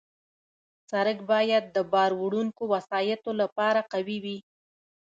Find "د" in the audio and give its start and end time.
1.69-1.77